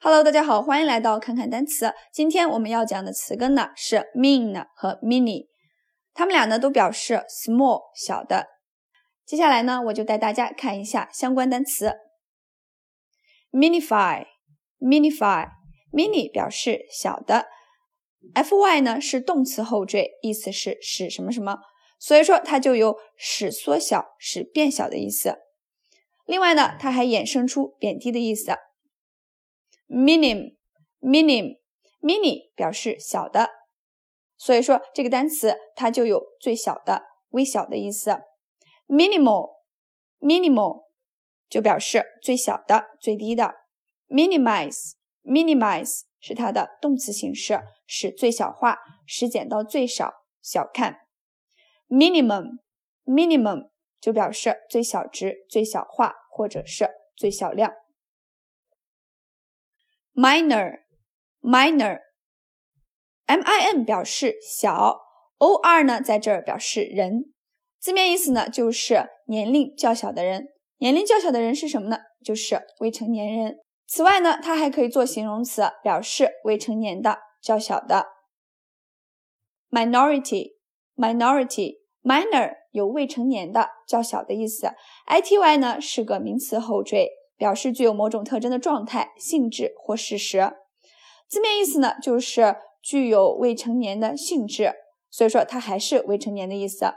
[0.00, 1.94] Hello，大家好，欢迎来到看看单词。
[2.12, 5.46] 今天我们要讲的词根呢是 mean 和 mini，
[6.12, 8.48] 它们俩呢都表示 small 小的。
[9.24, 11.94] 接下来呢，我就带大家看一下相关单词。
[13.50, 17.46] minify，minify，mini 表示小的
[18.34, 21.58] ，fy 呢是动词后缀，意思是使什么什么，
[21.98, 25.38] 所以说它就有使缩小、使变小的意思。
[26.26, 28.56] 另外呢，它还衍生出贬低的意思。
[29.88, 30.56] Minim,
[31.00, 31.58] minim,
[32.00, 33.50] mini 表示小的，
[34.36, 38.18] 所以说这个单词它就有最小的、微小的意思。
[38.86, 39.56] minimal,
[40.20, 40.86] minimal
[41.48, 43.54] 就表示最小的、最低的。
[44.08, 44.92] minimize,
[45.24, 51.00] minimize 是它的动词形式，使最小化，使减到最少、小看。
[51.88, 52.58] minimum,
[53.04, 57.72] minimum 就表示最小值、最小化或者是最小量。
[60.16, 60.80] Minor
[61.42, 62.00] minor
[63.26, 64.98] m i n 表示小
[65.36, 67.34] ，o r 呢在这儿表示人，
[67.78, 70.48] 字面意思呢就是年龄较小的人。
[70.78, 71.98] 年龄较小的人是什么呢？
[72.24, 73.58] 就是未成年人。
[73.86, 78.06] 此外呢，它还可以做形容词，表示未成年的、较小的。
[79.70, 80.54] minority
[80.96, 84.70] minority minor 有未成年的、较小的意思。
[85.06, 87.10] i t y 呢是个名词后缀。
[87.36, 90.54] 表示具有某种特征的状态、性质或事实，
[91.28, 94.72] 字面意思呢就是具有未成年的性质，
[95.10, 96.94] 所以说它还是未成年的意思，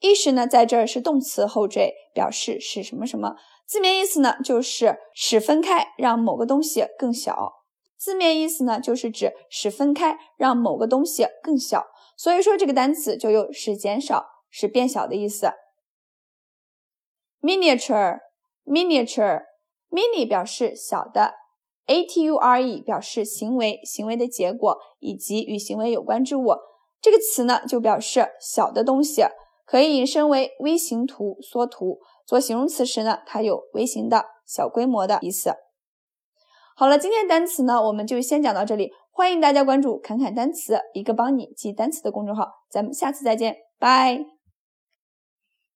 [0.00, 3.36] ish 呢在这儿是动词后缀，表示使什么什么。
[3.66, 7.64] 字面意思呢，就是使分开，让某个东西更小。
[7.98, 11.88] 字面意思呢，就是指使分开，让某个东西更小。
[12.16, 15.50] 所以说这个单词就有使减少、使变小的意思。
[17.42, 21.34] miniature，miniature，mini 表示小的
[21.86, 26.54] ，ature 表示行为、行为的结果以及与行为有关之物。
[27.00, 29.24] 这个词呢，就表示小的东西，
[29.66, 31.98] 可以引申为微型图、缩图。
[32.24, 35.54] 做形容词时呢，它有微型的小规模的意思。
[36.76, 38.92] 好了，今天单词呢，我们就先讲到这里。
[39.10, 42.50] 欢迎大家关注“侃侃单词”，一个帮你记单词的公众号。
[42.70, 44.35] 咱们下次再见，拜。